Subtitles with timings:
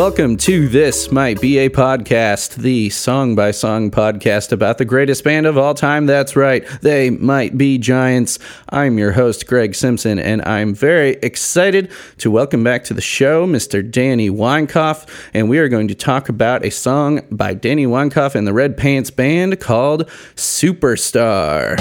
[0.00, 5.22] Welcome to This Might Be a Podcast, the song by song podcast about the greatest
[5.24, 6.06] band of all time.
[6.06, 8.38] That's right, they might be giants.
[8.70, 13.46] I'm your host, Greg Simpson, and I'm very excited to welcome back to the show
[13.46, 13.88] Mr.
[13.88, 15.06] Danny Weinkauf.
[15.34, 18.78] And we are going to talk about a song by Danny Weinkauf and the Red
[18.78, 21.76] Pants Band called Superstar.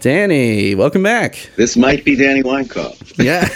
[0.00, 1.50] Danny, welcome back.
[1.56, 2.96] This might be Danny Weinkauf.
[3.22, 3.46] Yeah.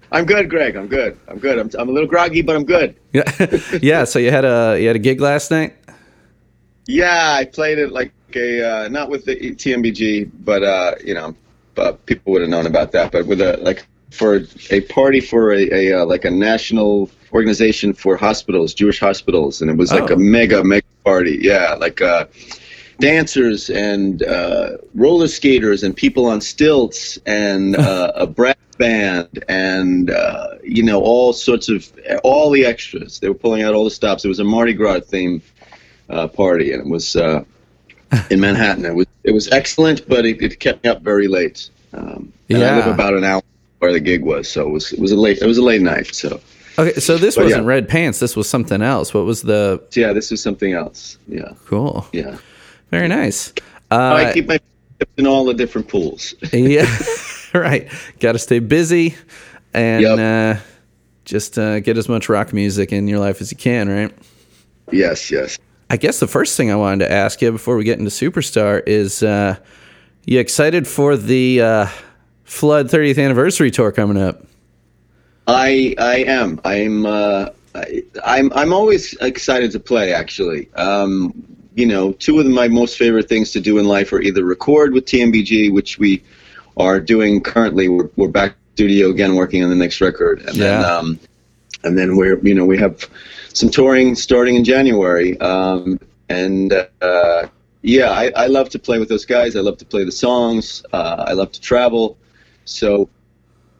[0.12, 0.74] I'm good, Greg.
[0.74, 1.16] I'm good.
[1.28, 1.58] I'm good.
[1.58, 2.96] I'm, I'm a little groggy, but I'm good.
[3.12, 3.22] yeah.
[3.82, 5.76] yeah, so you had a you had a gig last night?
[6.86, 11.36] Yeah, I played it like a uh, not with the TMBG, but uh, you know,
[11.76, 13.12] but people would have known about that.
[13.12, 17.92] But with a like for a party for a, a uh, like a national organization
[17.92, 20.14] for hospitals, Jewish hospitals, and it was like Oh.
[20.14, 21.38] a mega mega party.
[21.42, 22.24] Yeah, like uh,
[23.00, 30.10] dancers and uh, roller skaters and people on stilts and uh, a brass band and
[30.10, 31.90] uh, you know all sorts of
[32.24, 33.18] all the extras.
[33.20, 34.24] They were pulling out all the stops.
[34.24, 35.42] It was a Mardi Gras theme
[36.08, 37.44] uh, party, and it was uh,
[38.30, 38.84] in Manhattan.
[38.84, 41.70] It was it was excellent, but it, it kept me up very late.
[41.92, 42.94] Um, and I live Yeah.
[42.94, 43.42] about an hour
[43.78, 45.82] where the gig was, so it was it was a late it was a late
[45.82, 46.14] night.
[46.14, 46.40] So,
[46.78, 47.68] Okay, so this But wasn't yeah.
[47.68, 48.20] red pants.
[48.20, 49.12] This was something else.
[49.12, 51.18] What was the yeah, this is something else.
[51.26, 52.06] Yeah, cool?
[52.12, 52.36] yeah.
[52.90, 53.52] Very nice.
[53.90, 54.58] I Uh, keep my
[55.16, 56.34] in all the different pools.
[56.52, 56.86] yeah,
[57.54, 57.88] right.
[58.20, 59.14] Got to stay busy
[59.74, 60.18] and Yep.
[60.18, 60.60] uh,
[61.24, 64.12] just uh, get as much rock music in your life as you can, right?
[64.90, 65.58] yes, yes.
[65.90, 68.82] I guess the first thing I wanted to ask you before we get into Superstar
[68.86, 69.56] is uh,
[70.26, 71.86] you excited for the uh,
[72.44, 74.42] Flood 30th anniversary tour coming up?
[75.46, 76.60] I I am.
[76.64, 80.12] I'm uh, I, I'm I'm always excited to play.
[80.12, 81.32] Actually, um,
[81.78, 84.92] you know, two of my most favorite things to do in life are either record
[84.92, 86.24] with TMBG, which we
[86.76, 87.88] are doing currently.
[87.88, 91.20] We're we're back studio again, working on the next record, and then um,
[91.84, 93.08] and then we're you know we have
[93.54, 97.46] some touring starting in January, um, and uh,
[97.82, 99.54] yeah, I, I love to play with those guys.
[99.54, 100.84] I love to play the songs.
[100.92, 102.18] Uh, I love to travel,
[102.64, 103.08] so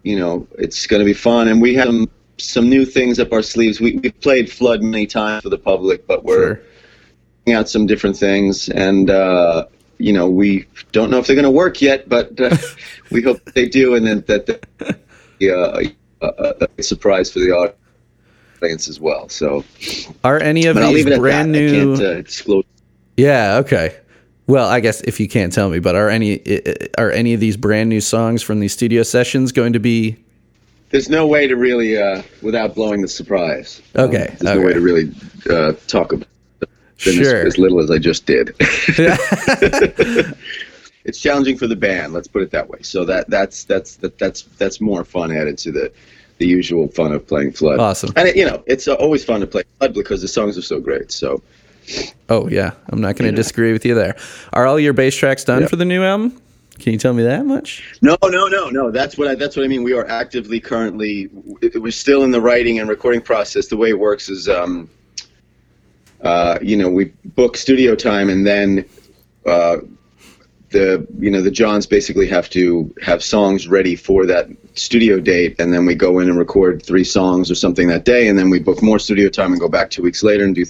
[0.05, 1.49] you know it's going to be fun.
[1.49, 3.81] And we have some, some new things up our sleeves.
[3.81, 6.68] We we played Flood many times for the public, but we're Sure.
[7.53, 9.67] Out some different things, and uh,
[9.99, 12.57] you know we don't know if they're going to work yet, but uh,
[13.11, 14.99] we hope they do, and then that that
[15.39, 15.81] yeah,
[16.21, 17.75] a, surprise for the
[18.61, 19.29] audience as well.
[19.29, 19.65] So,
[20.25, 21.95] Are any of these leave it at brand new?
[21.95, 22.63] Uh.
[23.17, 23.57] Yeah.
[23.59, 23.97] Okay.
[24.47, 26.41] Well, I guess if you can't tell me, but are any
[26.97, 30.17] are any of these brand new songs from these studio sessions going to be?
[30.91, 33.83] There's no way to really, uh, without blowing the surprise.
[33.95, 35.13] Okay, Um, there's no way to really
[35.51, 36.27] uh, talk about
[37.05, 37.47] them as, Sure.
[37.47, 38.55] as little as I just did.
[41.05, 42.13] it's challenging for the band.
[42.13, 42.79] Let's put it that way.
[42.83, 45.93] So that that's that's that, that's that's more fun added to the
[46.39, 47.81] the usual fun of playing Flood.
[47.81, 48.13] Awesome.
[48.17, 50.63] And it, you know, it's uh, always fun to play Flood because the songs are
[50.63, 51.11] so great.
[51.13, 51.43] So
[52.29, 53.43] Oh yeah, I'm not going to Yeah.
[53.43, 54.17] disagree with you there.
[54.53, 55.69] Are all your bass tracks done Yeah.
[55.69, 56.41] for the new album?
[56.79, 57.99] Can you tell me that much?
[58.03, 58.91] No, no, no, no.
[58.93, 59.83] That's what I, that's what I mean.
[59.83, 61.29] We are actively currently.
[61.75, 63.67] We're still in the writing and recording process.
[63.67, 64.89] The way it works is, um,
[66.23, 68.85] uh, you know, we book studio time and then
[69.47, 69.79] uh,
[70.71, 75.57] the you know the Johns basically have to have songs ready for that studio date,
[75.59, 78.51] and then we go in and record three songs or something that day, and then
[78.51, 80.65] we book more studio time and go back two weeks later and do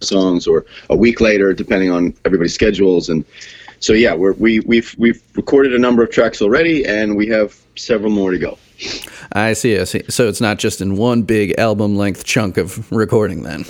[0.00, 3.24] songs or a week later, depending on everybody's schedules and
[3.80, 7.56] so yeah, we're, we we've we've recorded a number of tracks already, and we have
[7.76, 8.58] several more to go.
[9.32, 9.78] I see.
[9.78, 10.02] I see.
[10.08, 13.64] So it's not just in one big album length chunk of recording then.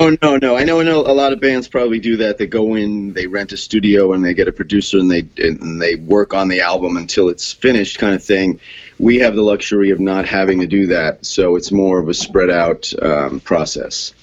[0.00, 1.00] Oh no, no, I know, I know.
[1.00, 2.38] A lot of bands probably do that.
[2.38, 5.80] They go in, they rent a studio, and they get a producer, and they and
[5.80, 8.58] they work on the album until it's finished, kind of thing.
[8.98, 12.14] We have the luxury of not having to do that, so it's more of a
[12.14, 14.14] spread out um, process.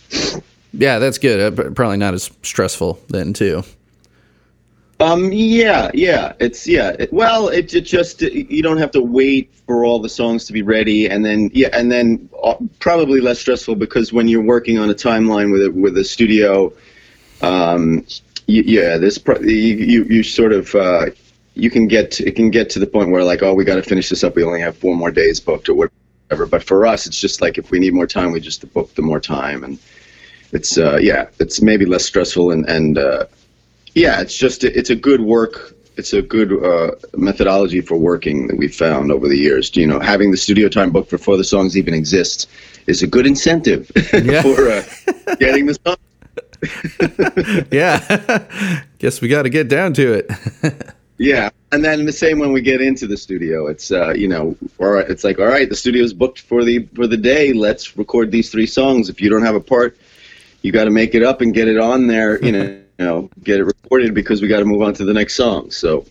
[0.73, 1.59] Yeah, that's good.
[1.59, 3.63] Uh, Probably not as stressful then too.
[4.99, 6.95] Um, yeah, yeah, it's yeah.
[6.99, 10.53] It, well, it, it just you don't have to wait for all the songs to
[10.53, 14.77] be ready, and then yeah, and then uh, probably less stressful because when you're working
[14.77, 16.71] on a timeline with a, with a studio,
[17.41, 18.05] um,
[18.45, 21.07] yeah, this pro- you, you you sort of uh,
[21.55, 23.75] you can get to, it can get to the point where like oh we got
[23.75, 26.45] to finish this up we only have four more days booked or whatever.
[26.45, 29.01] But for us, it's just like if we need more time, we just book the
[29.01, 29.79] more time, and
[30.51, 33.25] it's uh, yeah, it's maybe less stressful and and uh,
[33.95, 35.75] yeah, it's just it's a good work.
[35.95, 39.75] It's a good uh, methodology for working that we've found over the years.
[39.75, 42.49] You know, having the studio time booked before the songs even exist
[42.87, 44.41] is a good incentive Yeah.
[44.41, 45.97] for uh, getting the song.
[47.71, 48.81] yeah.
[48.99, 50.31] Guess we got to get down to it.
[51.19, 53.67] Yeah, and then the same when we get into the studio.
[53.67, 55.07] It's uh, you know, all right.
[55.07, 57.53] It's like all right, the studio's booked for the for the day.
[57.53, 59.09] Let's record these three songs.
[59.09, 59.95] If you don't have a part,
[60.63, 62.43] you got to make it up and get it on there.
[62.43, 65.13] You know, you know, get it recorded because we got to move on to the
[65.13, 65.71] next song.
[65.71, 66.05] So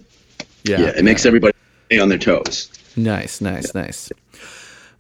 [0.64, 0.80] yeah.
[0.80, 1.56] yeah, it makes everybody
[1.86, 2.70] stay on their toes.
[2.96, 4.10] Nice, nice, nice.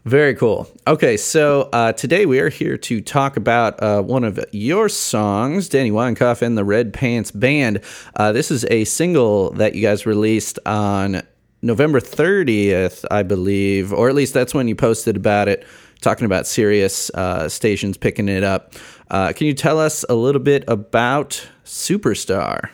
[0.04, 0.68] Very cool.
[0.88, 5.68] Okay, so uh, today we are here to talk about uh, one of your songs,
[5.68, 7.80] Danny Weinkauf and the Red Pants Band.
[8.16, 11.22] Uh, this is a single that you guys released on
[11.62, 15.64] November 30th, I believe, or at least that's when you posted about it,
[16.00, 18.74] talking about Sirius uh, stations picking it up.
[19.12, 22.70] Uh, can you tell us a little bit about Superstar?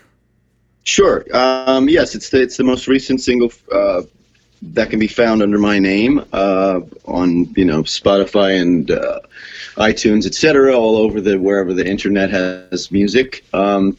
[0.85, 1.27] Sure.
[1.35, 4.03] Um, yes, it's the it's the most recent single uh,
[4.63, 9.19] that can be found under my name uh, on you know Spotify and uh,
[9.77, 13.45] iTunes, etc., all over the wherever the internet has music.
[13.53, 13.99] Um,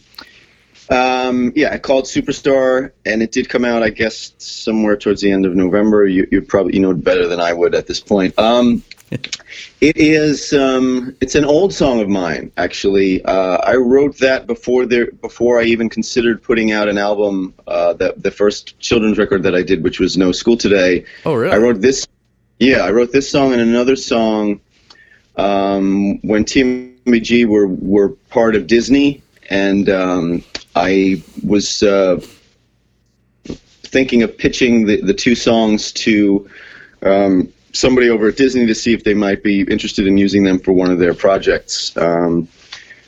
[0.89, 5.29] um, yeah, I called Superstar, and it did come out, I guess, somewhere towards the
[5.29, 6.07] end of November.
[6.07, 8.39] You, you probably you know better than I would at this point.
[8.39, 8.81] Um,
[9.81, 10.53] it is.
[10.53, 13.23] Um, it's an old song of mine, actually.
[13.25, 17.53] Uh, I wrote that before there, before I even considered putting out an album.
[17.67, 21.05] Uh, the the first children's record that I did, which was No School Today.
[21.25, 21.53] Oh, really?
[21.53, 22.07] I wrote this.
[22.59, 24.59] Yeah, I wrote this song and another song
[25.37, 30.43] um, when Team G were were part of Disney, and um,
[30.75, 32.21] I was uh,
[33.45, 36.49] thinking of pitching the, the two songs to
[37.01, 40.59] um, somebody over at Disney to see if they might be interested in using them
[40.59, 41.95] for one of their projects.
[41.97, 42.47] Um,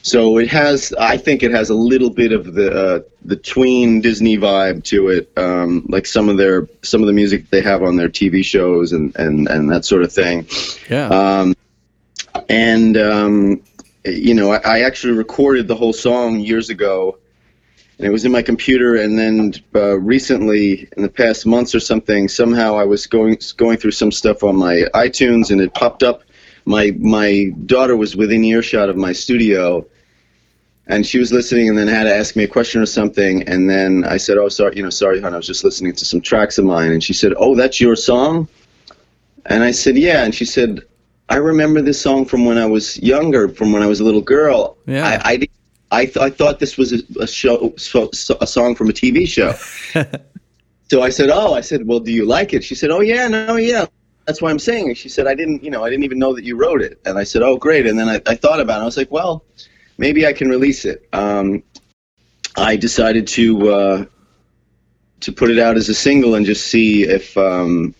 [0.03, 4.01] so it has, I think it has a little bit of the uh, the tween
[4.01, 7.83] Disney vibe to it, um, like some of their some of the music they have
[7.83, 10.47] on their TV shows and and, and that sort of thing.
[10.89, 11.07] Yeah.
[11.07, 11.55] Um,
[12.49, 13.61] and um,
[14.05, 17.19] you know, I, I actually recorded the whole song years ago,
[17.97, 18.95] and it was in my computer.
[18.95, 23.77] And then uh, recently, in the past months or something, somehow I was going going
[23.77, 26.23] through some stuff on my iTunes, and it popped up.
[26.65, 29.85] My my daughter was within earshot of my studio,
[30.87, 33.43] and she was listening, and then had to ask me a question or something.
[33.43, 36.05] And then I said, "Oh, sorry, you know, sorry, hon, I was just listening to
[36.05, 38.47] some tracks of mine." And she said, "Oh, that's your song."
[39.45, 40.81] And I said, "Yeah." And she said,
[41.31, 44.21] I remember this song from when I was younger, from when I was a little
[44.21, 44.77] girl.
[44.85, 45.07] Yeah.
[45.07, 45.49] I, I, di-
[45.91, 48.93] I, th- I thought this was a, a show, so, so- a song from a
[48.93, 49.53] TV show.
[50.89, 53.27] so I said, "Oh," I said, "Well, do you like it?" She said, "Oh yeah,
[53.27, 53.85] no, yeah."
[54.25, 54.97] That's why I'm saying it.
[54.97, 57.17] She said, "I didn't, you know, I didn't even know that you wrote it." And
[57.17, 58.83] I said, "Oh, great." And then I, I thought about it.
[58.83, 59.43] I was like, "Well,
[59.97, 61.63] maybe I can release it." Um,
[62.55, 64.05] I decided to uh,
[65.21, 67.93] to put it out as a single and just see if um,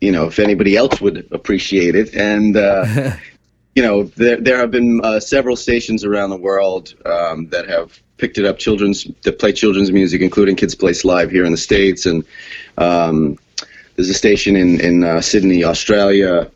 [0.00, 2.14] you know if anybody else would appreciate it.
[2.14, 3.12] And uh,
[3.74, 8.00] you know, there there have been uh, several stations around the world um, that have
[8.18, 8.58] picked it up.
[8.58, 12.24] Children's that play children's music, including Kids Place Live here in the states, and
[12.78, 13.38] um,
[13.96, 16.50] there's a station in in uh, Sydney, Australia.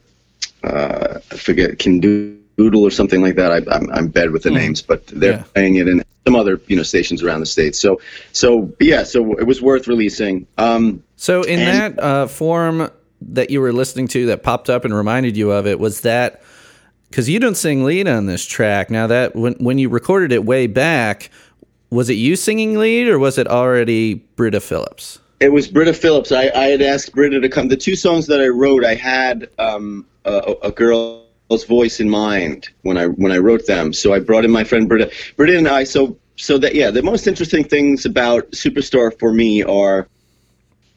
[0.63, 3.51] Uh, I forget Kindoodle or something like that.
[3.53, 5.45] I, I'm I'm bad with the names, but they're Yeah.
[5.55, 7.79] playing it in some other you know stations around the states.
[7.79, 8.01] So
[8.33, 10.47] so yeah, so it was worth releasing.
[10.59, 12.91] Um, So, in And- that uh, form
[13.23, 16.43] that you were listening to that popped up and reminded you of it, was that
[17.17, 18.91] because you don't sing lead on this track?
[18.91, 21.31] Now, that when when you recorded it way back,
[21.89, 25.19] was it you singing lead or was it already Britta Phillips?
[25.41, 26.31] It was Britta Phillips.
[26.31, 27.69] I, I had asked Britta to come.
[27.69, 32.69] The two songs that I wrote, I had um, a, a girl's voice in mind
[32.83, 33.95] when I when I wrote them.
[33.95, 35.11] So I brought in my friend Britta.
[35.37, 35.85] Britta and I.
[35.85, 40.07] So so that yeah, the most interesting things about Superstar for me are,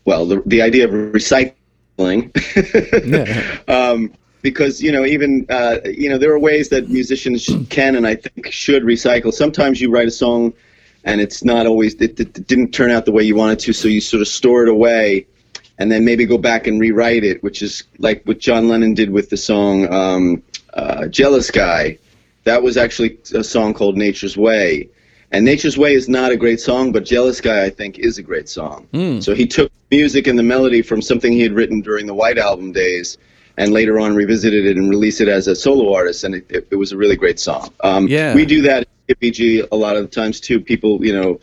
[0.03, 1.55] well, the the idea of recycling.
[3.69, 8.07] um, because you know even uh, you know there are ways that musicians can and
[8.07, 9.33] I think should recycle.
[9.33, 10.53] Sometimes you write a song
[11.03, 13.87] and it's not always it, it didn't turn out the way you wanted to, so
[13.87, 15.25] you sort of store it away
[15.77, 19.09] and then maybe go back and rewrite it, which is like what John Lennon did
[19.09, 20.43] with the song um,
[20.73, 21.97] uh, "Jealous Guy."
[22.45, 24.89] That was actually a song called "Nature's Way."
[25.31, 28.23] And Nature's Way is not a great song, but Jealous Guy, I think, is a
[28.23, 28.87] great song.
[28.91, 29.19] Hmm.
[29.19, 32.39] So he took music and the melody from something he had written during the White
[32.39, 33.17] Album days
[33.59, 36.67] and later on revisited it and released it as a solo artist, and it, it,
[36.71, 37.71] it was a really great song.
[37.81, 38.33] Um, Yeah.
[38.33, 40.61] We do that at BG a lot of the times too.
[40.61, 41.39] People, you know,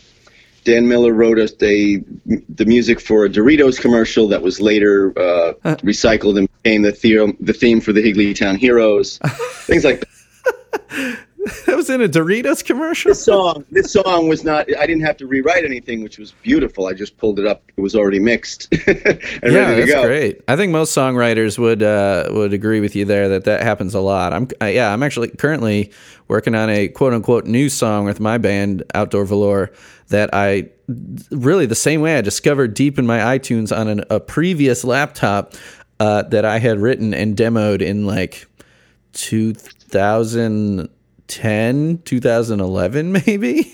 [0.65, 5.53] Dan Miller wrote us they, the music for a Doritos commercial that was later uh,
[5.85, 9.19] recycled and became the theme, the theme for the Higglytown Heroes.
[9.67, 11.19] Things like that.
[11.67, 13.11] That was in a Doritos commercial.
[13.11, 14.67] This song, this song was not.
[14.77, 16.87] I didn't have to rewrite anything, which was beautiful.
[16.87, 17.63] I just pulled it up.
[17.77, 20.07] It was already mixed and yeah, ready to that's go.
[20.07, 20.43] great.
[20.49, 24.01] I think most songwriters would uh, would agree with you there that that happens a
[24.01, 24.33] lot.
[24.33, 25.93] I'm uh, yeah, I'm actually currently
[26.29, 29.73] working on a quote unquote new song with my band Outdoor Velour
[30.09, 30.71] that I
[31.31, 35.55] really the same way I discovered deep in my iTunes on an, a previous laptop
[36.01, 38.47] uh, that I had written and demoed in like
[41.29, 43.73] 2010, 2011 maybe.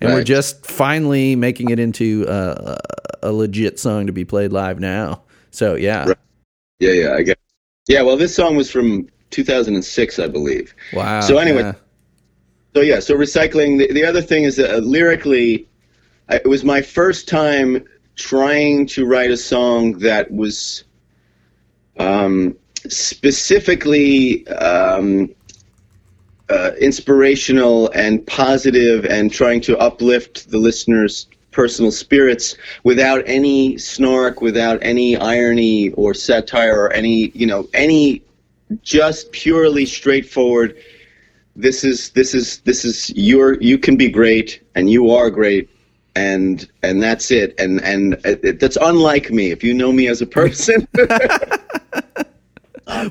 [0.00, 2.76] And we're just finally making it into uh,
[3.22, 5.22] a legit song to be played live now.
[5.50, 6.16] So yeah, Right.
[6.80, 7.38] Yeah, yeah, I get.
[7.88, 10.74] Yeah, well, this song was from 2006, I believe.
[10.92, 11.20] wow.
[11.20, 11.72] So anyway- yeah.
[12.74, 13.78] So yeah, so recycling.
[13.78, 15.68] The, the other thing is that uh, lyrically,
[16.30, 17.84] I, it was my first time
[18.16, 20.84] trying to write a song that was
[21.98, 22.56] um,
[22.88, 25.28] specifically um,
[26.52, 34.40] uh, inspirational and positive, and trying to uplift the listener's personal spirits without any snark,
[34.40, 38.22] without any irony or satire or any you know any
[38.82, 40.76] just purely straightforward
[41.56, 45.68] this is this is this is your you can be great and you are great
[46.14, 47.54] and and that's it.
[47.58, 50.86] And and it, that's unlike me if you know me as a person.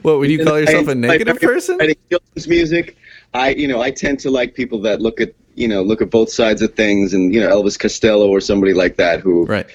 [0.04, 1.78] What would you call yourself I- a negative I- person?
[1.78, 2.98] writing children's music
[3.34, 6.10] i you know i tend to like people that look at you know look at
[6.10, 9.68] both sides of things and you know elvis costello or somebody like that who Right.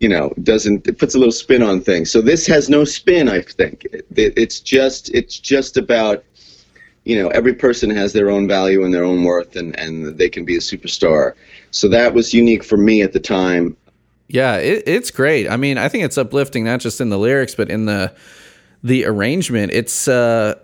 [0.00, 3.28] you know doesn't it puts a little spin on things so this has no spin
[3.28, 6.24] i think it, it, it's just it's just about
[7.04, 10.28] you know every person has their own value and their own worth and and they
[10.28, 11.34] can be a superstar
[11.70, 13.76] so that was unique for me at the time
[14.28, 15.50] Yeah, it, it's great.
[15.50, 18.12] I mean, I think it's uplifting not just in the lyrics but in the
[18.82, 19.72] the arrangement.
[19.72, 20.54] It's uh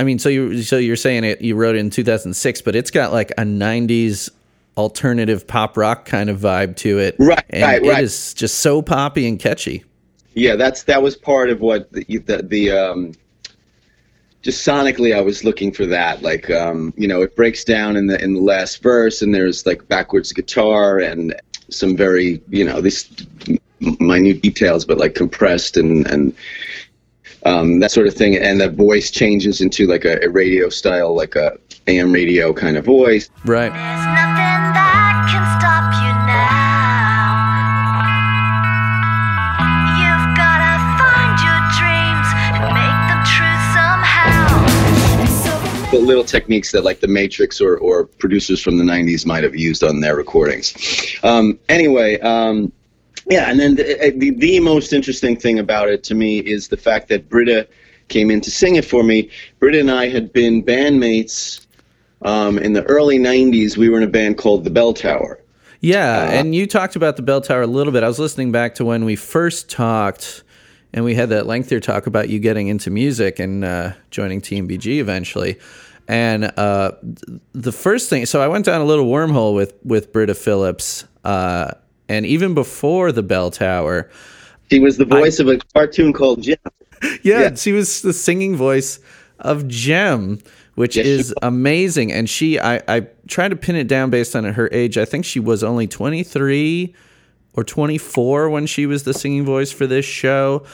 [0.00, 2.90] I mean, so you so you're saying it you wrote it in 2006, but it's
[2.90, 4.30] got like a 90s
[4.78, 7.16] alternative pop rock kind of vibe to it.
[7.18, 8.02] Right, and right, right.
[8.02, 9.84] is just so poppy and catchy.
[10.34, 13.12] yeah that's that was part of what the the, the um
[14.42, 18.06] just sonically i was looking for that like um you know it breaks down in
[18.06, 21.34] the in the last verse and there's like backwards guitar and
[21.68, 23.10] some very you know these
[23.98, 26.34] minute details but like compressed and and
[27.44, 31.14] um, that sort of thing and the voice changes into like a, a radio style
[31.14, 31.56] like a
[31.86, 33.72] am radio kind of voice Right.
[33.72, 36.60] There's nothing that can stop you now.
[39.96, 44.68] You've gotta find your dreams and make them true somehow.
[45.42, 49.42] So the little techniques that like the Matrix or, or producers from the 90s might
[49.42, 50.74] have used on their recordings.
[51.22, 52.72] Um, anyway, um,
[53.30, 56.76] yeah, and then the, the, the most interesting thing about it to me is the
[56.76, 57.68] fact that Britta
[58.08, 59.30] came in to sing it for me.
[59.58, 61.66] Britta and I had been bandmates
[62.22, 63.76] um, in the early 90s.
[63.76, 65.40] We were in a band called The Bell Tower.
[65.80, 68.02] Yeah, Uh, and you talked about the bell tower a little bit.
[68.02, 70.42] I was listening back to when we first talked,
[70.92, 74.98] and we had that lengthier talk about you getting into music and uh, joining TMBG
[74.98, 75.58] eventually.
[76.06, 76.92] And uh,
[77.52, 81.72] the first thing, so I went down a little wormhole with with Britta Phillips, uh,
[82.10, 84.10] and even before the bell tower,
[84.70, 86.56] She was the voice of a cartoon called Jem.
[87.22, 87.54] yeah, Yeah.
[87.54, 88.98] she was the singing voice
[89.38, 90.40] of Jem,
[90.74, 92.12] which Yes, is amazing.
[92.12, 94.98] And she, I, I tried to pin it down based on her age.
[94.98, 96.94] I think she was only 23
[97.54, 100.64] or 24 when she was the singing voice for this show.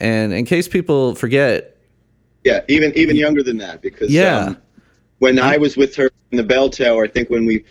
[0.00, 1.76] And in case people forget,
[2.44, 4.38] Yeah, even even younger than that because Yeah.
[4.46, 4.56] um,
[5.18, 7.64] when I was with her in the bell tower, I think when we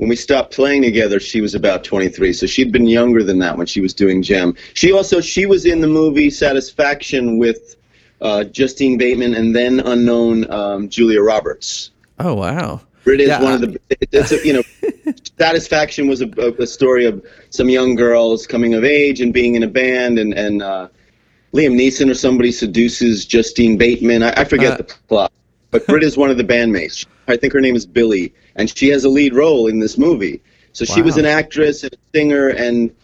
[0.00, 2.32] when we stopped playing together, she was about 23.
[2.32, 4.54] So she'd been younger than that when she was doing Jem.
[4.72, 7.76] She also she was in the movie Satisfaction with
[8.22, 11.90] uh, Justine Bateman and then unknown um, Julia Roberts.
[12.18, 13.80] oh wow, It is Yeah, one of the
[14.10, 14.62] it's a, you know
[15.38, 16.28] Satisfaction was a,
[16.58, 20.32] a, story of some young girls coming of age and being in a band and
[20.32, 20.88] and uh,
[21.52, 24.22] Liam Neeson or somebody seduces Justine Bateman.
[24.22, 24.76] I, I forget Uh.
[24.78, 25.32] the plot,
[25.70, 27.06] but Britt is one of the bandmates.
[27.28, 30.40] I think her name is Billy, and she has a lead role in this movie.
[30.72, 32.94] So she was an actress and a singer, and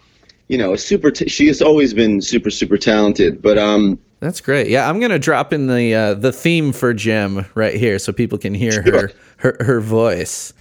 [0.48, 1.10] you know, a super.
[1.10, 3.42] T- she has always been super super talented.
[3.42, 4.68] But um, that's great.
[4.68, 8.38] Yeah, I'm gonna drop in the uh, the theme for Jem right here so people
[8.38, 8.82] can hear Sure.
[8.92, 10.52] her her her voice.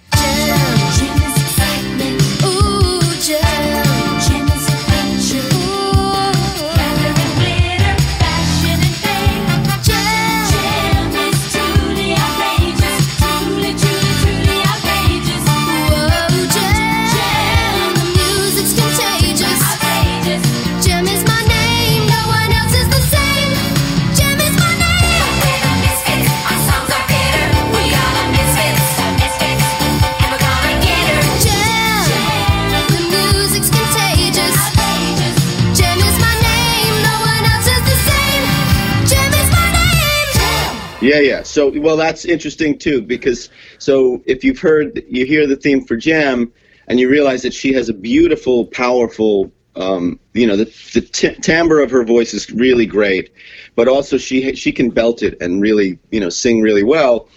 [41.16, 41.44] Yeah, yeah.
[41.44, 45.96] So, well, that's interesting too because so if you've heard, you hear the theme for
[45.96, 46.52] Jem,
[46.88, 49.52] and you realize that she has a beautiful, powerful.
[49.78, 53.32] Um, you know, the, the t- timbre of her voice is really great,
[53.76, 57.30] but also she she can belt it and really, you know, sing really well.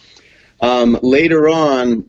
[0.61, 2.09] Um, later on,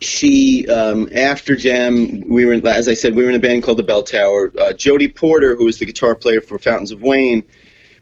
[0.00, 3.64] she um, after Jem, we were in, as I said, we were in a band
[3.64, 4.50] called the Bell Tower.
[4.58, 7.42] Uh, Jody Porter, who was the guitar player for Fountains of Wayne,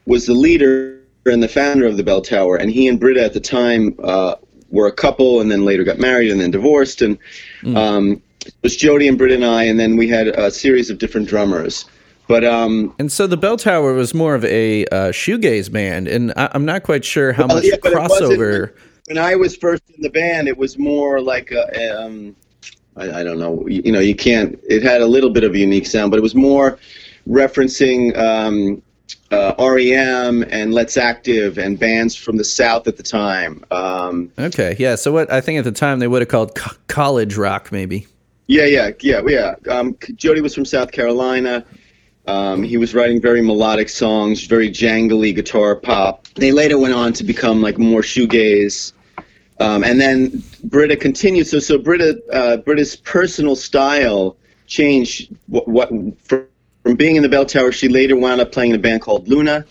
[0.06, 3.32] was the leader and the founder of the Bell Tower, and he and Britta at
[3.32, 4.36] the time uh,
[4.70, 7.18] were a couple, and then later got married and then divorced, and
[7.74, 10.98] um, it was Jody and Britta and I, and then we had a series of
[10.98, 11.86] different drummers.
[12.26, 16.32] But um, And so the Bell Tower was more of a uh, shoegaze band, and
[16.36, 18.72] I, I'm not quite sure how Well, much yeah, but it wasn't- crossover.
[19.08, 22.34] when I was first in the band, it was more like a, um,
[22.96, 24.58] I, I don't know, you, you know, you can't.
[24.68, 26.78] It had a little bit of a unique sound, but it was more
[27.28, 28.82] referencing um,
[29.30, 33.64] uh, REM and Let's Active and bands from the South at the time.
[33.70, 34.94] Um, Okay, yeah.
[34.94, 38.06] So what I think at the time they would have called co- college rock, maybe.
[38.46, 39.54] yeah, yeah, yeah, yeah.
[39.68, 41.64] Um, Jody was from South Carolina.
[42.26, 46.26] Um, he was writing very melodic songs, very jangly guitar pop.
[46.36, 48.92] They later went on to become like more shoegaze.
[49.60, 51.46] Um, and then Britta continued.
[51.46, 54.36] So, so Britta, uh, Britta's personal style
[54.66, 55.34] changed.
[55.48, 55.90] What, what
[56.22, 56.46] from,
[56.84, 59.26] from being in the Bell Tower, she later wound up playing in a band called
[59.26, 59.64] Luna,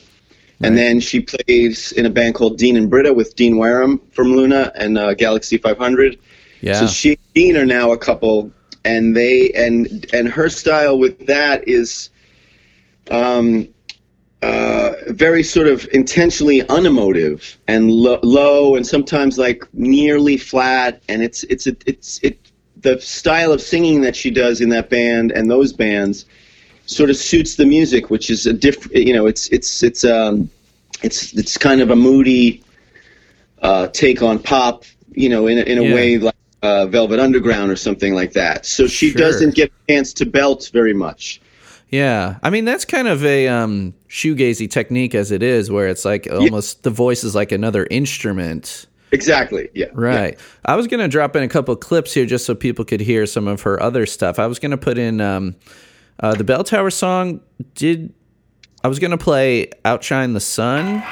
[0.61, 4.35] and then she plays in a band called Dean and Britta with Dean Wareham from
[4.35, 6.17] Luna and uh, Galaxy 500.
[6.61, 6.79] Yeah.
[6.79, 8.51] So she and Dean are now a couple,
[8.83, 12.09] and they and and her style with that is,
[13.11, 13.67] um,
[14.41, 21.03] uh, very sort of intentionally unemotive and lo- low, and sometimes like nearly flat.
[21.09, 22.39] And it's it's a, it's it
[22.77, 26.25] the style of singing that she does in that band and those bands
[26.85, 28.95] sort of suits the music, which is a different.
[28.97, 30.49] You know, it's it's it's um
[31.01, 32.63] it's it's kind of a moody
[33.61, 34.83] uh, take on pop.
[35.15, 35.93] You know, in a, in a Yeah.
[35.93, 38.65] way like uh, Velvet Underground or something like that.
[38.65, 39.19] So she Sure.
[39.19, 41.39] doesn't get a chance to belt very much.
[41.89, 46.03] Yeah, I mean that's kind of a um, shoegazy technique as it is, where it's
[46.05, 48.87] like almost the voice is like another instrument.
[49.11, 49.69] Exactly.
[49.75, 49.89] Yeah.
[49.93, 50.39] Right.
[50.65, 53.47] I was gonna drop in a couple clips here just so people could hear some
[53.47, 54.39] of her other stuff.
[54.39, 55.55] I was gonna put in um,
[56.19, 57.41] uh, the Bell Tower song.
[57.75, 58.13] Did
[58.83, 61.03] I was gonna play "Outshine the Sun"?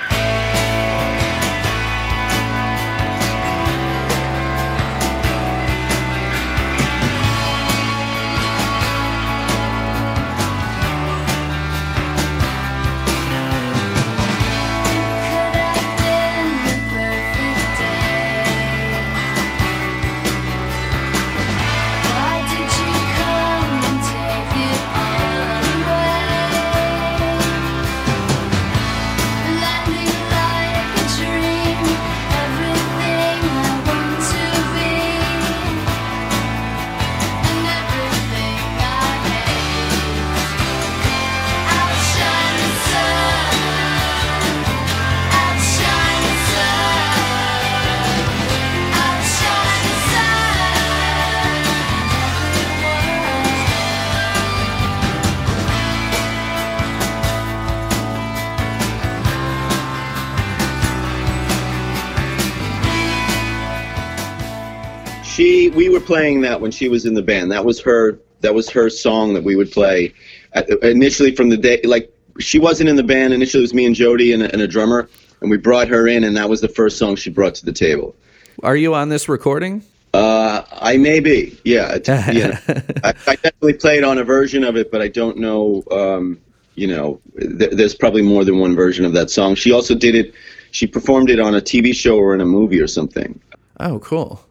[66.11, 67.53] Playing that when she was in the band.
[67.53, 68.19] That was her.
[68.41, 70.13] That was her song that we would play.
[70.51, 73.33] At, initially, from the day, like she wasn't in the band.
[73.33, 76.09] Initially, it was me and Jody and a, and a drummer, and we brought her
[76.09, 78.13] in, and that was the first song she brought to the table.
[78.61, 79.83] Are you on this recording?
[80.13, 82.59] Uh, I may be, yeah, yeah.
[83.05, 85.81] I, I definitely played on a version of it, but I don't know.
[85.91, 86.41] Um,
[86.75, 89.55] you know, th- there's probably more than one version of that song.
[89.55, 90.33] She also did it.
[90.71, 93.39] She performed it on a TV show or in a movie or something.
[93.79, 94.43] Oh, cool.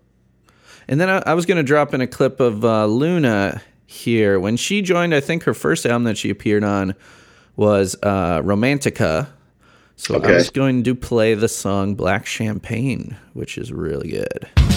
[0.91, 4.41] And then I, I was going to drop in a clip of uh, Luna here.
[4.41, 6.97] When she joined, I think her first album that she appeared on
[7.55, 9.29] was uh, Romantica.
[9.95, 14.70] So I was going to play the song Black Champagne, which is really good.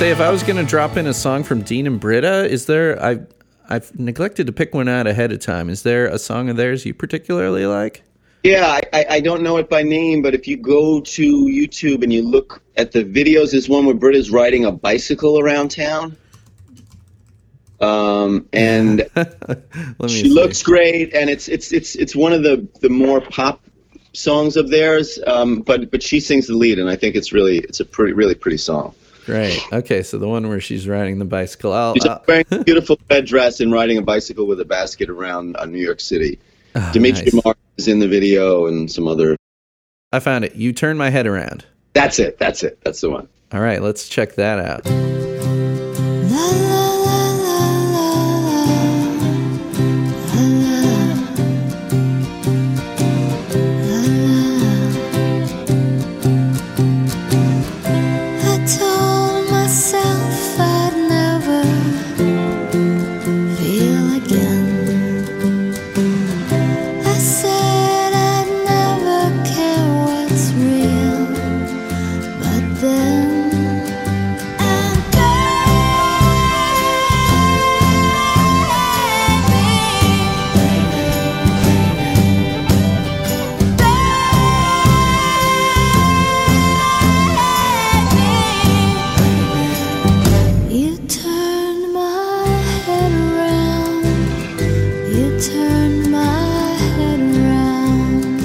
[0.00, 2.98] Say if I was gonna drop in a song from Dean and Britta, is there
[3.04, 3.18] I
[3.68, 5.68] I've neglected to pick one out ahead of time.
[5.68, 8.02] Is there a song of theirs you particularly like?
[8.42, 12.10] Yeah, I, I, don't know it by name, but if you go to YouTube and
[12.10, 16.16] you look at the videos, there's one where Britta's riding a bicycle around town.
[17.82, 20.28] Um, and Let me she see.
[20.30, 23.62] looks great, and it's it's it's it's one of the the more pop
[24.14, 25.18] songs of theirs.
[25.26, 28.14] Um, but but she sings the lead, and I think it's really it's a pretty
[28.14, 28.94] really pretty song.
[29.30, 29.60] Great.
[29.72, 31.72] Okay, so the one where she's riding the bicycle.
[31.72, 35.08] I'll, She's I'll- wearing a beautiful red dress and riding a bicycle with a basket
[35.10, 36.38] around uh, New York City.
[36.92, 37.44] Dimitri nice.
[37.44, 39.36] Mark is in the video, and some other.
[40.12, 40.54] I found it.
[40.56, 41.64] You turn my head around.
[41.94, 42.38] That's it.
[42.38, 42.78] That's it.
[42.84, 43.28] That's the one.
[43.52, 44.86] All right, let's check that out.
[91.10, 92.44] You turned my
[92.86, 94.04] head around.
[95.12, 98.36] You turned my head around.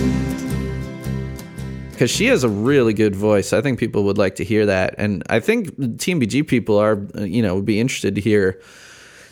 [1.91, 3.53] because she has a really good voice.
[3.53, 7.43] I think people would like to hear that, and I think TMBG people are, you
[7.43, 8.59] know, would be interested to hear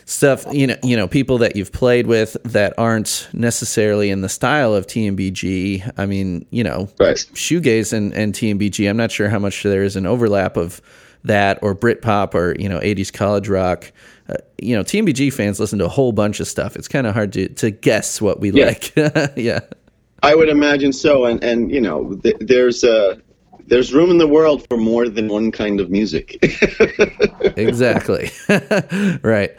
[0.04, 0.46] stuff.
[0.52, 4.74] You know, you know, people that you've played with that aren't necessarily in the style
[4.74, 5.90] of TMBG.
[5.98, 7.16] I mean, you know, Right.
[7.16, 8.88] shoegaze and, and TMBG.
[8.88, 10.80] I'm not sure how much there is an overlap of
[11.24, 13.92] that or Britpop or you know 80s college rock.
[14.28, 16.76] Uh, you know, TMBG fans listen to a whole bunch of stuff.
[16.76, 18.66] It's kind of hard to to guess what we Yeah.
[18.66, 18.96] like.
[19.36, 19.60] yeah.
[20.22, 23.16] I would imagine so, and and you know, th- there's uh,
[23.66, 26.38] there's room in the world for more than one kind of music.
[27.56, 28.30] exactly.
[29.22, 29.50] right.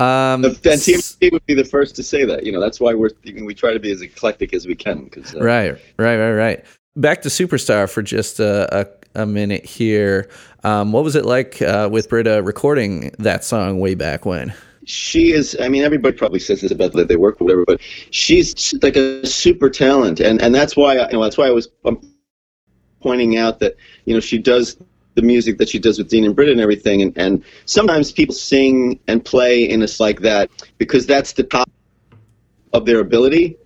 [0.00, 2.44] Um, and TMC would be the first to say that.
[2.44, 3.10] You know, that's why we're
[3.42, 5.08] we try to be as eclectic as we can.
[5.10, 6.64] Cause, uh, right, right, right, right.
[6.96, 8.86] Back to Superstar for just a, a,
[9.18, 10.30] a minute here.
[10.64, 14.54] Um, what was it like uh, with Britta recording that song way back when?
[14.88, 17.78] she is i mean everybody probably says this about that they work or whatever but
[18.10, 21.50] she's like a super talent and and that's why I, you know that's why i
[21.50, 22.00] was um,
[23.02, 23.76] pointing out that
[24.06, 24.78] you know she does
[25.14, 28.34] the music that she does with dean and britta and everything and and sometimes people
[28.34, 31.70] sing and play in us like that because that's the top
[32.72, 33.58] of their ability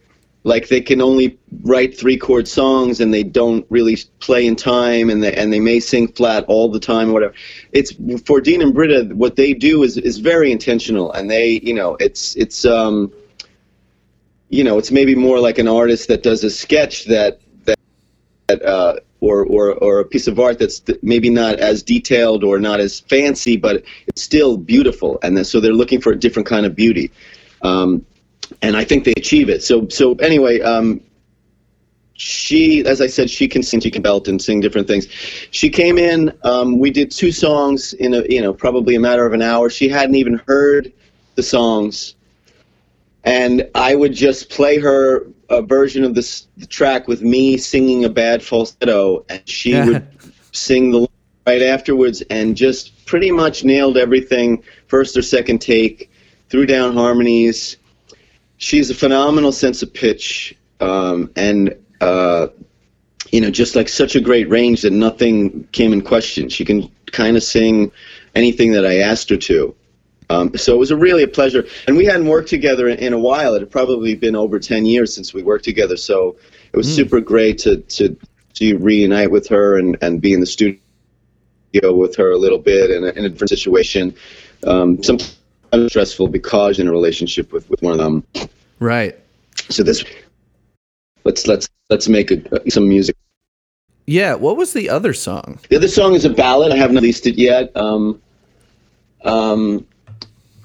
[0.44, 5.10] like they can only write three chord songs and they don't really play in time
[5.10, 7.34] and they and they may sing flat all the time or whatever
[7.72, 7.92] it's
[8.24, 11.96] for Dean and Britta what they do is is very intentional and they you know
[12.00, 13.12] it's it's um
[14.48, 17.78] you know it's maybe more like an artist that does a sketch that that,
[18.48, 22.58] that uh or, or, or a piece of art that's maybe not as detailed or
[22.58, 25.20] not as fancy, but it's still beautiful.
[25.22, 27.12] And so they're looking for a different kind of beauty.
[27.62, 28.04] Um,
[28.60, 29.62] and I think they achieve it.
[29.62, 31.00] So so anyway, um,
[32.14, 35.06] she, as I said, she can sing, she can belt and sing different things.
[35.50, 36.32] She came in.
[36.44, 39.70] Um, we did two songs in a you know probably a matter of an hour.
[39.70, 40.92] She hadn't even heard
[41.34, 42.14] the songs,
[43.24, 48.04] and I would just play her a version of this the track with me singing
[48.04, 50.06] a bad falsetto, and she would
[50.52, 51.08] sing the
[51.46, 56.10] right afterwards, and just pretty much nailed everything first or second take,
[56.48, 57.78] threw down harmonies
[58.62, 62.46] she's a phenomenal sense of pitch um, and uh,
[63.32, 66.48] you know just like such a great range that nothing came in question.
[66.48, 67.90] She can kind of sing
[68.34, 69.74] anything that i asked her to.
[70.30, 71.66] Um, so it was a really a pleasure.
[71.86, 73.54] And we hadn't worked together in, in a while.
[73.54, 75.96] It had probably been over 10 years since we worked together.
[75.96, 76.36] So
[76.72, 78.16] it was super great to, to
[78.54, 80.78] to reunite with her and, and be in the studio
[81.82, 84.14] with her a little bit in a, in a different situation.
[84.66, 85.36] Um, sometimes
[85.88, 88.24] stressful because in a relationship with, with one of them
[88.78, 89.16] Right.
[89.70, 90.04] so this
[91.24, 93.16] let's let's let's make a, some music
[94.06, 94.34] Yeah.
[94.34, 95.58] What was the other song?
[95.70, 98.20] the other song is a ballad i haven't released it yet um,
[99.24, 99.86] um,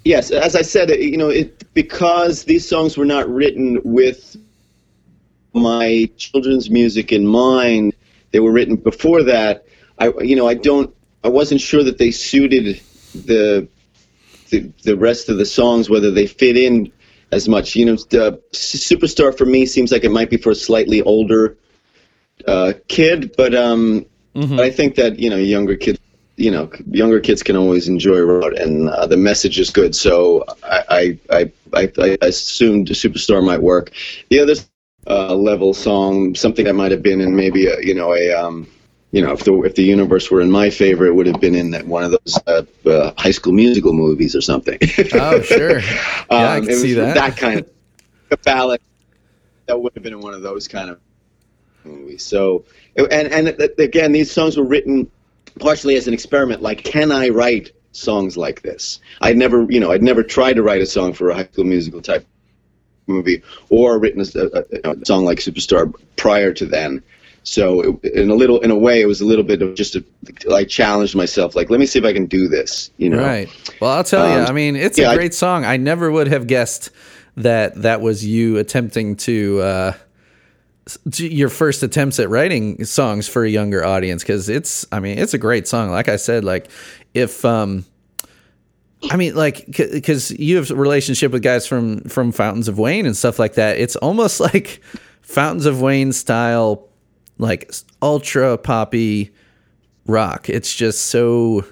[0.03, 4.35] yes as i said you know it because these songs were not written with
[5.53, 7.93] my children's music in mind
[8.31, 9.65] they were written before that
[9.99, 10.93] i you know i don't
[11.23, 12.81] i wasn't sure that they suited
[13.25, 13.67] the
[14.49, 16.91] the, the rest of the songs whether they fit in
[17.31, 20.55] as much you know the superstar for me seems like it might be for a
[20.55, 21.57] slightly older
[22.47, 25.99] uh, kid but um but i think that you know younger kids
[26.37, 29.95] you know younger kids can always enjoy road, and uh, the message is good.
[29.95, 33.91] So I I I, I, I assumed Superstar might work.
[34.29, 34.53] The other
[35.07, 38.67] uh, level song, something that might have been in maybe a you know a um,
[39.11, 41.55] you know if the if the universe were in my favor, it would have been
[41.55, 44.77] in that one of those uh, uh, High School Musical movies or something.
[45.13, 45.79] Oh, sure.
[45.79, 45.97] Yeah,
[46.29, 47.15] I Um, can see that.
[47.15, 47.69] That kind of
[48.31, 48.81] a ballad
[49.67, 50.99] that would have been in one of those kind of
[51.83, 52.23] movies.
[52.23, 52.65] So,
[52.95, 53.47] and and
[53.79, 55.09] again, these songs were written
[55.59, 56.61] partially as an experiment.
[56.61, 58.99] Like, can I write songs like this?
[59.21, 61.63] I'd never, you know, I'd never tried to write a song for a High School
[61.65, 62.25] Musical type
[63.07, 67.01] movie or written a, a, a song like Superstar prior to then.
[67.49, 69.95] So, it, in a little, in a way, it was a little bit of just
[69.95, 70.03] a,
[70.51, 72.91] I challenged myself, like, let me see if I can do this.
[72.97, 73.49] You know, Right.
[73.79, 74.39] Well, I'll tell you.
[74.41, 75.63] Um, I mean, it's yeah, a I- great song.
[75.63, 76.89] I never would have guessed
[77.37, 79.93] that that was you attempting to uh,
[81.15, 84.85] your first attempts at writing songs for a younger audience because it's.
[84.91, 85.89] I mean, it's a great song.
[85.89, 86.69] Like I said, like
[87.13, 87.85] if um.
[89.11, 93.05] I mean, like, because you have a relationship with guys from from Fountains of Wayne
[93.05, 93.77] and stuff like that.
[93.77, 94.81] It's almost like
[95.21, 96.86] Fountains of Wayne style,
[97.37, 99.31] like ultra poppy
[100.05, 100.49] rock.
[100.49, 101.65] It's just so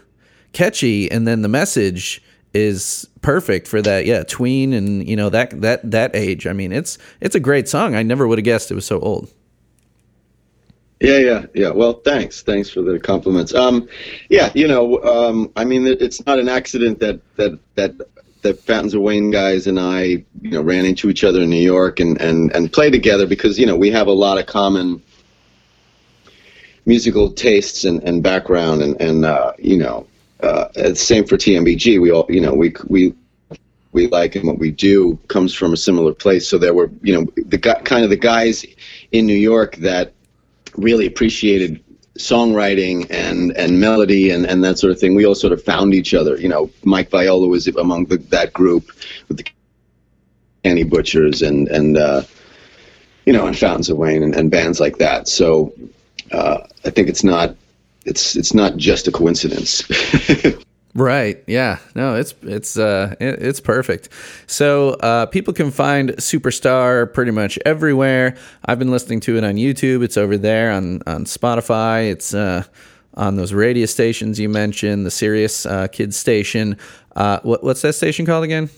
[0.56, 2.21] catchy and then the message
[2.54, 6.71] is perfect for that yeah tween and you know that that that age i mean
[6.71, 9.30] it's it's a great song i never would have guessed it was so old
[11.01, 11.71] Yeah, yeah, yeah.
[11.71, 13.54] Well, thanks, thanks for the compliments.
[13.54, 13.89] Um,
[14.30, 17.91] yeah, you know, um, I mean, it's not an accident that that that
[18.43, 21.62] the Fountains of Wayne guys and I, you know, ran into each other in New
[21.62, 25.04] York and and and play together because you know we have a lot of common
[26.85, 30.07] musical tastes and, and background and and uh, you know,
[30.41, 32.01] uh, same for TMBG.
[32.01, 33.13] We all, you know, we we
[33.91, 36.47] we like and what we do comes from a similar place.
[36.47, 38.65] So there were, you know, the kind of the guys
[39.11, 40.13] in New York that
[40.75, 41.81] really appreciated
[42.19, 45.15] songwriting and and melody and and that sort of thing.
[45.15, 46.37] We all sort of found each other.
[46.37, 48.91] You know, Mike Viola was among the, that group
[49.27, 49.45] with the
[50.63, 52.23] Candy Butchers and and uh,
[53.25, 55.27] you know and Fountains of Wayne and, and bands like that.
[55.27, 55.73] So
[56.31, 57.55] uh, I think it's not
[58.05, 59.83] it's it's not just a coincidence.
[60.97, 64.07] right yeah no it's it's uh it, it's perfect
[64.47, 68.33] so uh people can find superstar pretty much everywhere
[68.63, 72.63] i've been listening to it on youtube it's over there on on spotify it's uh
[73.17, 76.77] on those radio stations you mentioned the Sirius uh, Kids station.
[77.15, 78.69] Uh, what, what's that station called again?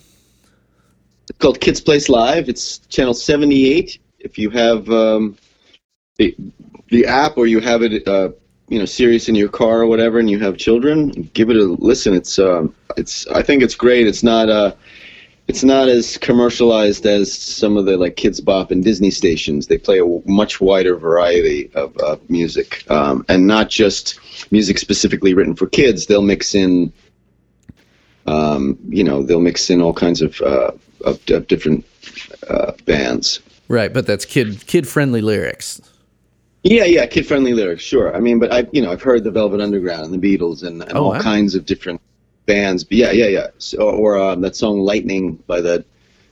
[1.30, 2.48] It's called Kids Place Live.
[2.48, 4.00] It's channel 78.
[4.20, 5.38] If you have um,
[6.18, 6.36] the,
[6.90, 8.30] the app or you have it, uh,
[8.70, 11.64] you know, Sirius in your car or whatever, and you have children, give it a
[11.64, 12.14] listen.
[12.14, 13.28] It's, um, it's.
[13.28, 14.08] I think it's great.
[14.08, 14.74] It's not, uh,
[15.48, 19.68] it's not as commercialized as some of the like Kidz Bop and Disney stations.
[19.68, 24.20] They play a much wider variety of uh, music, um, and not just
[24.52, 26.08] music specifically written for kids.
[26.08, 26.92] They'll mix in
[28.28, 30.72] um, you know, they'll mix in all kinds of uh,
[31.06, 31.86] of, of different
[32.50, 33.40] uh, bands.
[33.68, 35.82] Right, but that's kid kid friendly lyrics.
[36.70, 38.14] Yeah, yeah, kid friendly lyrics, sure.
[38.16, 40.82] I mean, but I, you know, I've heard the Velvet Underground and the Beatles and,
[40.84, 41.22] and Oh, all wow.
[41.22, 42.02] kinds of different
[42.46, 42.84] bands.
[42.84, 43.48] But yeah, yeah, yeah.
[43.58, 45.86] So, or um, that song "Lightning" by that,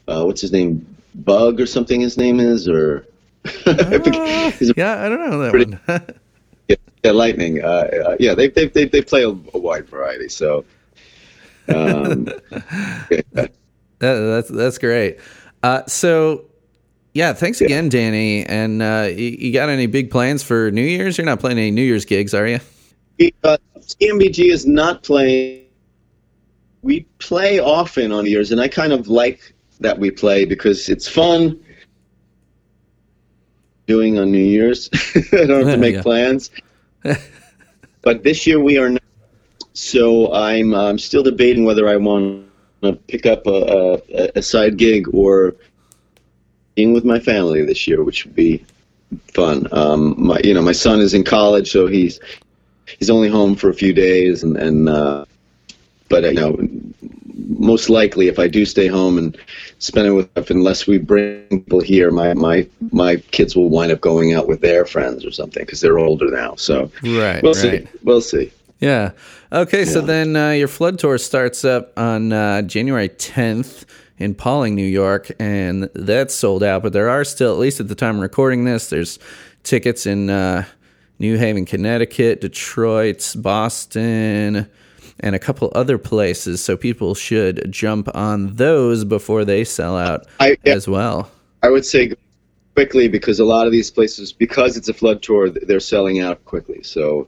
[0.09, 2.01] uh, what's his name, Bug or something.
[2.01, 3.05] His name is, or
[3.45, 4.15] I think
[4.55, 5.79] he's a, Yeah, I don't know that Pretty- one.
[6.67, 7.63] yeah, yeah, Lightning.
[7.63, 7.67] Uh,
[8.07, 10.27] uh, yeah, they they they, they play a, a wide variety.
[10.27, 10.65] So.
[11.69, 13.21] Um, yeah.
[13.33, 13.47] That,
[13.99, 15.19] that's that's great.
[15.63, 16.45] Uh, so,
[17.15, 18.45] yeah, thanks again, Danny.
[18.45, 21.17] And uh, you, you got any big plans for New Year's?
[21.17, 22.59] You're not playing any New Year's gigs, are you?
[23.43, 25.63] Uh, TMBG is not playing.
[26.81, 31.07] We play often on years, and I kind of like that we play because it's
[31.07, 31.57] fun
[33.87, 34.89] doing on New Year's.
[35.15, 36.01] I don't have to make Yeah.
[36.01, 36.51] plans.
[38.01, 39.01] but this year we are not.
[39.73, 42.45] So I'm I'm still debating whether I want
[42.83, 45.55] to pick up a, a, a side gig or
[46.75, 48.63] being with my family this year, which would be
[49.33, 49.67] fun.
[49.71, 52.19] Um, my you know my son is in college, so he's
[52.99, 55.25] he's only home for a few days, and and uh,
[56.09, 56.57] but uh, you know
[57.57, 59.37] most likely if I do stay home and
[59.79, 64.01] spend it with unless we bring people here, my my my kids will wind up
[64.01, 66.55] going out with their friends or something because they're older now.
[66.55, 67.87] So Right, we'll right.
[67.87, 68.51] see, we'll see.
[68.79, 69.11] Yeah.
[69.51, 73.85] Okay, so then uh, your Flood Tour starts up on uh, January 10th
[74.17, 76.83] in Pawling, New York, and that's sold out.
[76.83, 79.19] But there are still, at least at the time of recording this, there's
[79.63, 80.65] tickets in uh,
[81.19, 84.67] New Haven, Connecticut, Detroit, Boston,
[85.19, 86.63] and a couple other places.
[86.63, 91.31] So people should jump on those before they sell out I- as well.
[91.63, 92.13] I would say
[92.75, 96.43] quickly because a lot of these places, because it's a flood tour, they're selling out
[96.45, 96.83] quickly.
[96.83, 97.27] So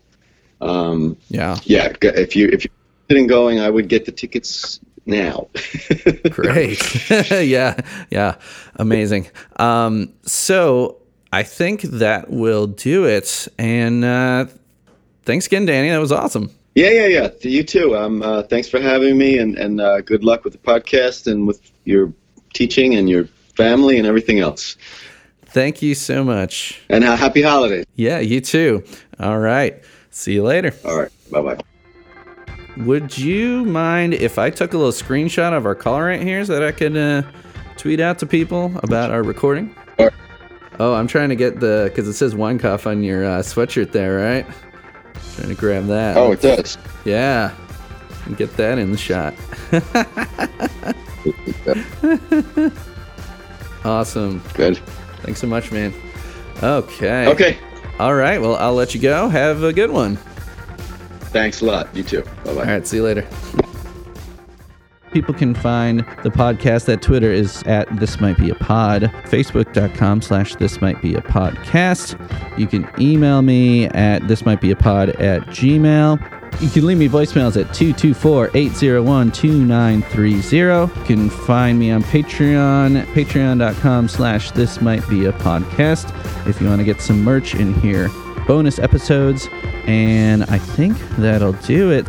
[0.59, 1.55] Um, Yeah.
[1.65, 2.73] yeah, if you if you're
[3.07, 5.47] interested in going, I would get the tickets now.
[6.29, 7.09] Great.
[7.31, 7.79] yeah.
[8.09, 8.35] Yeah.
[8.75, 9.27] Amazing.
[9.57, 10.97] Um, so
[11.31, 13.47] I think that will do it.
[13.57, 14.45] And uh,
[15.23, 15.89] thanks again, Danny.
[15.89, 16.51] That was awesome.
[16.75, 17.27] Yeah, yeah, yeah.
[17.29, 17.97] To you too.
[17.97, 21.47] Um, uh, thanks for having me, and and uh, good luck with the podcast and
[21.47, 22.13] with your
[22.53, 24.77] teaching and your family and everything else.
[25.47, 26.79] Thank you so much.
[26.89, 27.85] And uh, happy holidays.
[27.95, 28.83] Yeah, you too.
[29.19, 29.83] All right.
[30.11, 30.73] See you later.
[30.85, 31.11] All right.
[31.31, 31.63] Bye bye.
[32.77, 36.53] Would you mind if I took a little screenshot of our call right here so
[36.53, 37.23] that I could uh,
[37.75, 39.75] tweet out to people about our recording?
[39.99, 40.11] Sure.
[40.79, 44.17] Oh, I'm trying to get the because it says Weinkauf on your uh, sweatshirt there,
[44.17, 44.45] right?
[45.35, 46.17] Trying to grab that.
[46.17, 46.77] Oh, it does.
[47.03, 47.53] yeah.
[48.35, 49.33] Get that in the shot.
[53.85, 54.43] awesome.
[54.53, 54.77] Good.
[55.23, 55.93] Thanks so much, man.
[56.61, 57.27] Okay.
[57.27, 57.57] Okay.
[57.99, 58.39] All right.
[58.39, 59.29] Well, I'll let you go.
[59.29, 60.19] Have a good one.
[61.37, 61.95] Thanks a lot.
[61.95, 62.23] You too.
[62.23, 62.49] Bye bye.
[62.51, 63.27] All right, see you later.
[65.11, 70.23] People can find the podcast at Twitter is at This Might Be a Pod, Facebook.com
[70.23, 72.17] slash This Might Be a Podcast.
[72.57, 76.61] You can email me at This Might Be a Pod at Gmail.
[76.61, 80.99] You can leave me voicemails at 224 801 2930.
[80.99, 86.11] You can find me on Patreon, at patreon.com slash This Might Be a Podcast
[86.47, 88.09] if you want to get some merch in here
[88.47, 89.47] bonus episodes.
[89.85, 92.07] And I think that'll do it.